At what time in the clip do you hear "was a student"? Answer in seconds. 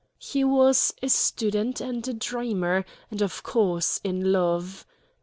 0.43-1.79